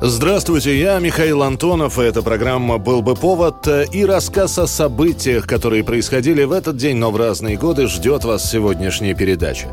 [0.00, 5.82] Здравствуйте, я Михаил Антонов, и эта программа «Был бы повод» и рассказ о событиях, которые
[5.82, 9.66] происходили в этот день, но в разные годы, ждет вас сегодняшняя передача.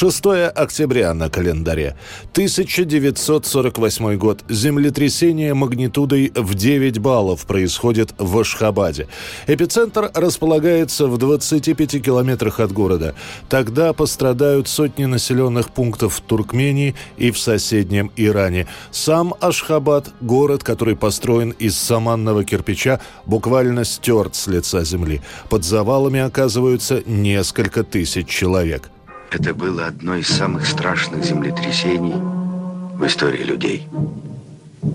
[0.00, 1.94] 6 октября на календаре.
[2.32, 4.42] 1948 год.
[4.48, 9.08] Землетрясение магнитудой в 9 баллов происходит в Ашхабаде.
[9.46, 13.14] Эпицентр располагается в 25 километрах от города.
[13.50, 18.68] Тогда пострадают сотни населенных пунктов в Туркмении и в соседнем Иране.
[18.90, 25.20] Сам Ашхабад, город, который построен из саманного кирпича, буквально стерт с лица земли.
[25.50, 28.90] Под завалами оказываются несколько тысяч человек–
[29.30, 33.86] это было одно из самых страшных землетрясений в истории людей.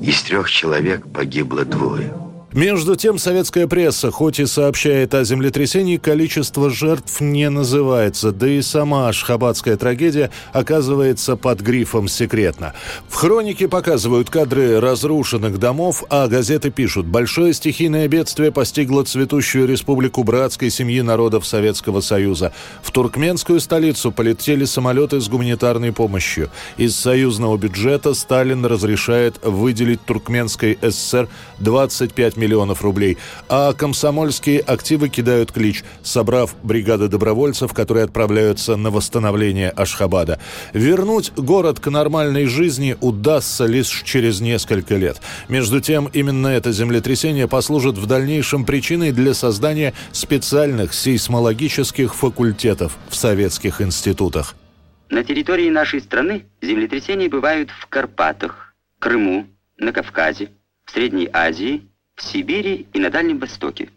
[0.01, 2.13] Из трех человек погибло двое–
[2.55, 8.61] между тем, советская пресса, хоть и сообщает о землетрясении, количество жертв не называется, да и
[8.61, 12.73] сама ашхабадская трагедия оказывается под грифом «секретно».
[13.09, 20.23] В хронике показывают кадры разрушенных домов, а газеты пишут «Большое стихийное бедствие постигло цветущую республику
[20.23, 22.53] братской семьи народов Советского Союза.
[22.81, 26.49] В туркменскую столицу полетели самолеты с гуманитарной помощью.
[26.77, 31.27] Из союзного бюджета Сталин разрешает выделить Туркменской ССР
[31.59, 33.17] 25 миллионов миллионов рублей,
[33.49, 40.39] а комсомольские активы кидают клич, собрав бригады добровольцев, которые отправляются на восстановление Ашхабада.
[40.73, 45.21] Вернуть город к нормальной жизни удастся лишь через несколько лет.
[45.49, 53.15] Между тем, именно это землетрясение послужит в дальнейшем причиной для создания специальных сейсмологических факультетов в
[53.15, 54.55] советских институтах.
[55.09, 59.45] На территории нашей страны землетрясения бывают в Карпатах, Крыму,
[59.77, 60.49] на Кавказе,
[60.85, 61.81] в Средней Азии
[62.15, 63.89] в Сибири и на Дальнем Востоке.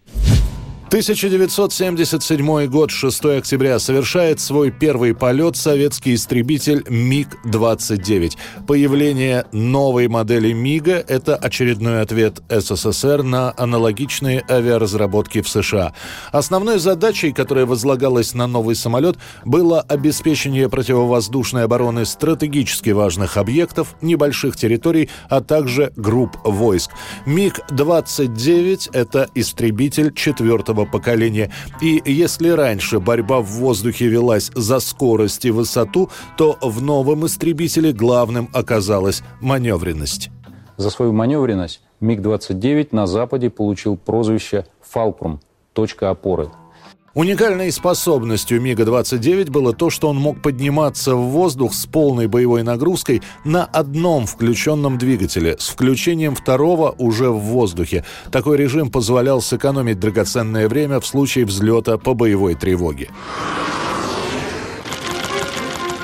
[0.88, 8.32] 1977 год, 6 октября, совершает свой первый полет советский истребитель МиГ-29.
[8.66, 15.93] Появление новой модели МиГа– это очередной ответ СССР на аналогичные авиаразработки в США.
[16.32, 24.56] Основной задачей, которая возлагалась на новый самолет, было обеспечение противовоздушной обороны стратегически важных объектов, небольших
[24.56, 26.93] территорий, а также групп войск.
[27.26, 31.50] МиГ-29– это истребитель четвертого нового поколения.
[31.80, 37.92] И если раньше борьба в воздухе велась за скорость и высоту, то в новом истребителе
[37.92, 40.30] главным оказалась маневренность.
[40.76, 45.40] За свою маневренность МиГ-29 на Западе получил прозвище «Фалкрум»–
[45.72, 46.50] точка опоры–
[47.18, 53.22] Уникальной способностью МиГа-29 было то, что он мог подниматься в воздух с полной боевой нагрузкой
[53.42, 58.04] на одном включенном двигателе, с включением второго уже в воздухе.
[58.30, 63.10] Такой режим позволял сэкономить драгоценное время в случае взлета по боевой тревоге.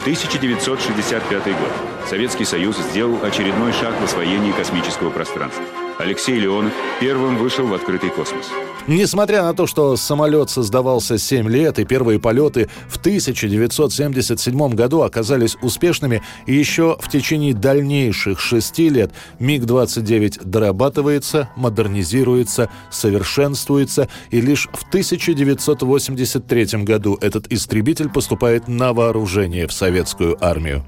[0.03, 1.73] 1965 год.
[2.11, 5.63] Советский Союз сделал очередной шаг в освоении космического пространства.
[5.99, 8.51] Алексей Леонов первым вышел в открытый космос.
[8.87, 15.57] Несмотря на то, что самолет создавался 7 лет и первые полеты в 1977 году оказались
[15.63, 26.83] успешными, еще в течение дальнейших шести лет МиГ-29 дорабатывается, модернизируется, совершенствуется, и лишь в 1983
[26.85, 30.85] году этот истребитель поступает на вооружение в советскую армию.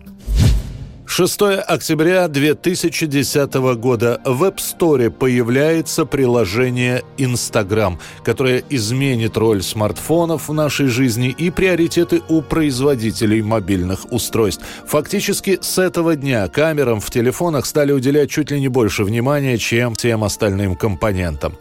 [1.08, 10.52] 6 октября 2010 года в App Store появляется приложение Instagram, которое изменит роль смартфонов в
[10.52, 14.64] нашей жизни и приоритеты у производителей мобильных устройств.
[14.86, 19.94] Фактически с этого дня камерам в телефонах стали уделять чуть ли не больше внимания, чем
[19.94, 21.56] тем остальным компонентам.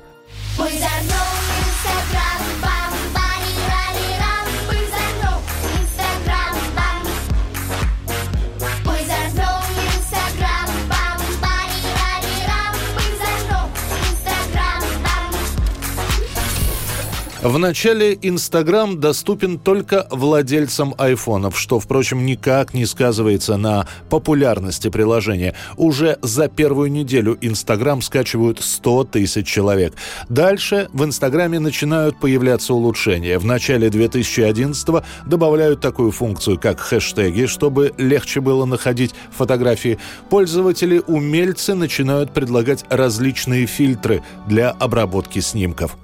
[17.45, 25.53] В начале Инстаграм доступен только владельцам айфонов, что, впрочем, никак не сказывается на популярности приложения.
[25.77, 29.93] Уже за первую неделю Инстаграм скачивают 100 тысяч человек.
[30.27, 33.37] Дальше в Инстаграме начинают появляться улучшения.
[33.37, 39.99] В начале 2011 добавляют такую функцию, как хэштеги, чтобы легче было находить фотографии.
[40.31, 45.95] Пользователи-умельцы начинают предлагать различные фильтры для обработки снимков.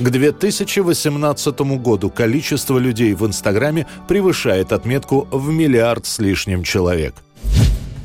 [0.00, 7.16] К 2018 году количество людей в Инстаграме превышает отметку в миллиард с лишним человек.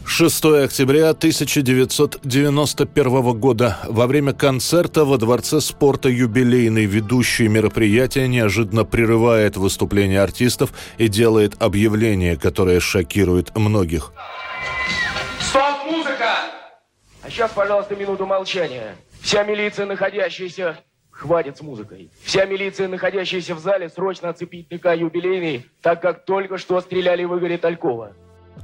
[0.06, 9.56] 6 октября 1991 года во время концерта во Дворце спорта юбилейный ведущий мероприятия неожиданно прерывает
[9.56, 14.12] выступление артистов и делает объявление, которое шокирует многих.
[15.40, 16.42] Стоп, музыка!
[17.22, 18.98] А сейчас, пожалуйста, минуту молчания.
[19.22, 20.78] Вся милиция, находящаяся...
[21.16, 22.10] Хватит с музыкой.
[22.24, 27.38] Вся милиция, находящаяся в зале, срочно оцепить ТК юбилейный, так как только что стреляли в
[27.38, 28.14] Игоря Талькова.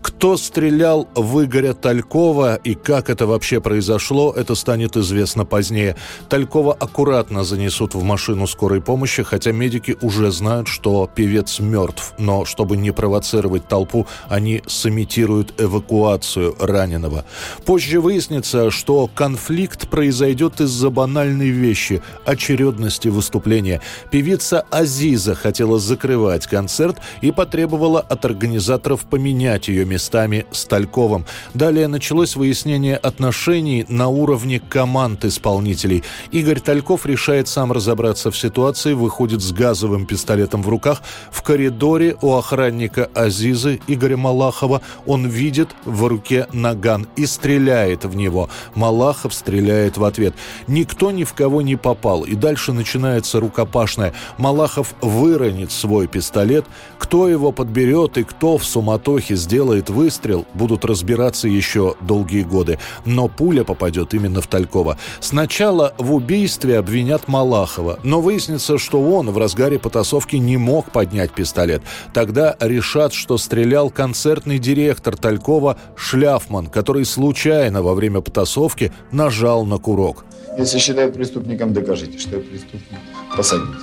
[0.01, 5.95] Кто стрелял в Игоря Талькова и как это вообще произошло, это станет известно позднее.
[6.29, 12.13] Талькова аккуратно занесут в машину скорой помощи, хотя медики уже знают, что певец мертв.
[12.17, 17.25] Но чтобы не провоцировать толпу, они сымитируют эвакуацию раненого.
[17.65, 23.81] Позже выяснится, что конфликт произойдет из-за банальной вещи– очередности выступления.
[24.09, 31.25] Певица Азиза хотела закрывать концерт и потребовала от организаторов поменять ее местами с Тальковым.
[31.53, 36.03] Далее началось выяснение отношений на уровне команд исполнителей.
[36.31, 41.01] Игорь Тальков решает сам разобраться в ситуации, выходит с газовым пистолетом в руках.
[41.31, 48.15] В коридоре у охранника Азизы Игоря Малахова он видит в руке наган и стреляет в
[48.15, 48.49] него.
[48.75, 50.33] Малахов стреляет в ответ.
[50.67, 52.23] Никто ни в кого не попал.
[52.23, 54.13] И дальше начинается рукопашная.
[54.37, 56.65] Малахов выронит свой пистолет.
[56.97, 62.77] Кто его подберет и кто в суматохе сделает сделает выстрел, будут разбираться еще долгие годы.
[63.05, 64.97] Но пуля попадет именно в Талькова.
[65.21, 71.31] Сначала в убийстве обвинят Малахова, но выяснится, что он в разгаре потасовки не мог поднять
[71.31, 71.81] пистолет.
[72.13, 79.77] Тогда решат, что стрелял концертный директор Талькова Шляфман, который случайно во время потасовки нажал на
[79.77, 80.25] курок.
[80.57, 82.99] Если считают преступником, докажите, что я преступник.
[83.37, 83.77] Посадите.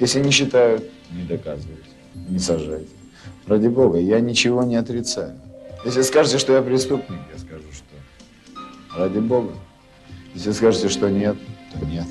[0.00, 0.82] Если не считают,
[1.12, 1.90] не доказывайте,
[2.28, 3.01] не сажайте.
[3.46, 5.32] Ради бога, я ничего не отрицаю.
[5.84, 9.52] Если скажете, что я преступник, я скажу, что ради бога.
[10.34, 11.36] Если скажете, что нет,
[11.72, 12.06] то нет.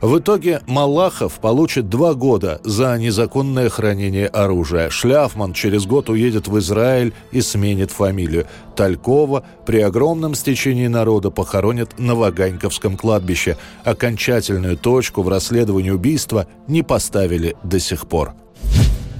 [0.00, 4.90] В итоге Малахов получит два года за незаконное хранение оружия.
[4.90, 8.46] Шляфман через год уедет в Израиль и сменит фамилию.
[8.76, 13.56] Талькова при огромном стечении народа похоронят на Ваганьковском кладбище.
[13.82, 18.34] Окончательную точку в расследовании убийства не поставили до сих пор.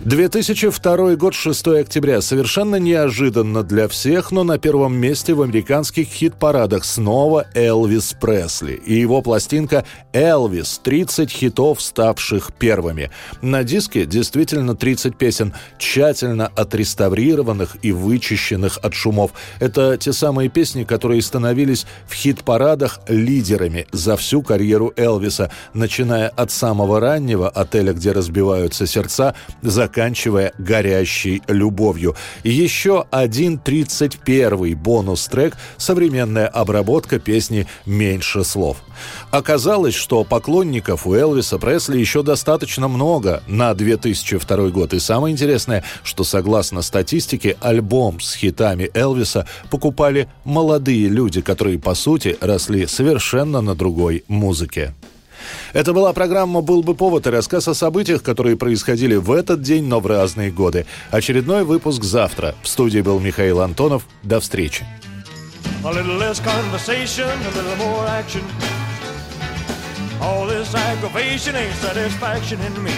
[0.08, 2.22] 2002 год, 6 октября.
[2.22, 8.94] Совершенно неожиданно для всех, но на первом месте в американских хит-парадах снова Элвис Пресли и
[8.94, 9.84] его пластинка
[10.14, 13.10] «Элвис» 30 хитов, ставших первыми.
[13.42, 19.32] На диске действительно 30 песен, тщательно отреставрированных и вычищенных от шумов.
[19.60, 26.50] Это те самые песни, которые становились в хит-парадах лидерами за всю карьеру Элвиса, начиная от
[26.50, 32.14] самого раннего отеля, где разбиваются сердца, за заканчивая горящей любовью.
[32.44, 38.76] Еще один 31-й бонус-трек «Современная обработка песни «Меньше слов».
[39.32, 44.94] Оказалось, что поклонников у Элвиса Пресли еще достаточно много на 2002 год.
[44.94, 51.94] И самое интересное, что согласно статистике, альбом с хитами Элвиса покупали молодые люди, которые, по
[51.94, 54.94] сути, росли совершенно на другой музыке.
[55.72, 59.84] Это была программа «Был бы повод» и рассказ о событиях, которые происходили в этот день,
[59.84, 60.86] но в разные годы.
[61.10, 62.54] Очередной выпуск завтра.
[62.62, 64.04] В студии был Михаил Антонов.
[64.22, 64.86] До встречи.
[65.84, 68.42] A little less conversation, a little more action.
[70.20, 72.92] All this aggravation ain't satisfaction in me.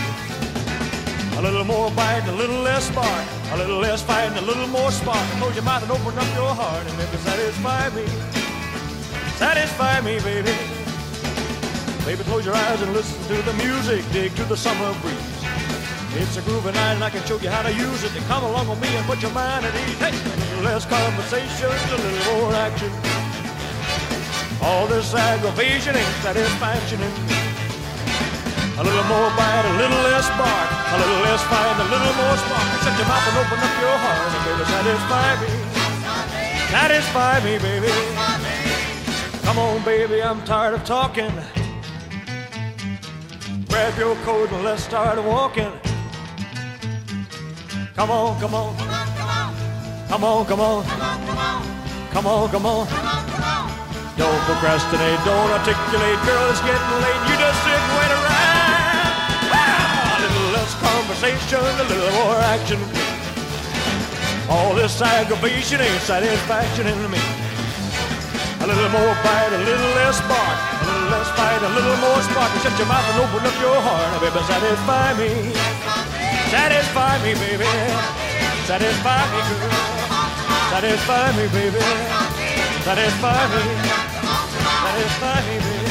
[1.37, 3.25] A little more bite, a little less spark.
[3.52, 5.26] A little less fight, a little more spark.
[5.38, 8.04] Close your mouth and open up your heart and maybe satisfy me.
[9.37, 10.79] Satisfy me, baby.
[12.04, 14.04] Baby, close your eyes and listen to the music.
[14.12, 15.45] Dig to the summer breeze.
[16.16, 18.12] It's a groovy night and I can show you how to use it.
[18.12, 20.00] To come along with me and put your mind at ease.
[20.00, 20.16] Hey,
[20.64, 22.90] less conversation, a little more action.
[24.62, 27.37] All this aggravation ain't satisfaction in me.
[28.80, 30.69] A little more bite, a little less bark.
[30.90, 32.69] A little less fight, a little more spark.
[32.80, 35.50] Shut your mouth and open up your heart and baby, satisfy me.
[36.75, 37.92] Satisfy me, baby.
[39.45, 41.33] Come on, baby, I'm tired of talking.
[43.71, 45.71] Grab your coat and let's start walking.
[47.95, 48.77] Come on, come on.
[50.09, 50.85] Come on, come on.
[50.85, 51.67] Come on, come on.
[52.11, 52.87] Come on, come on.
[54.19, 57.23] Don't procrastinate, don't articulate, girl, it's getting late.
[57.31, 58.59] You just sit and wait around.
[59.55, 62.81] Ah, a little less conversation, a little more action.
[64.50, 67.50] All this aggravation ain't satisfaction in me.
[68.61, 70.59] A little more bite, a little less bark.
[70.61, 72.52] A little less fight, a little more spark.
[72.61, 74.21] Shut your mouth and open up your heart.
[74.21, 75.31] Baby, satisfy me.
[76.52, 77.64] Satisfy me, baby.
[78.69, 79.90] Satisfy me, girl.
[80.71, 81.85] Satisfy me, baby.
[82.85, 83.62] Satisfy me.
[84.85, 85.88] Satisfy me, baby.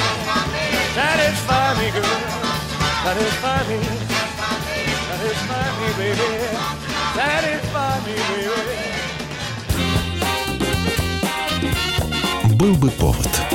[0.93, 2.21] Satisfy me, girl.
[3.01, 3.79] Satisfy me.
[5.09, 6.29] Satisfy me, baby.
[7.17, 8.98] Satisfy me, baby.
[12.59, 13.48] Был бы повод.